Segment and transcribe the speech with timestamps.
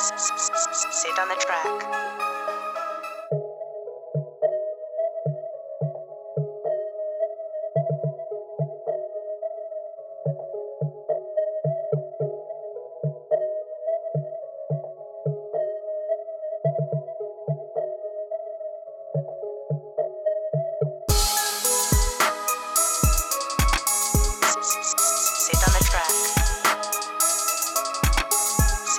[0.00, 2.10] Sit on the track.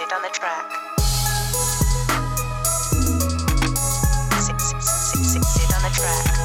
[0.00, 0.89] sit on the track.
[6.00, 6.39] track.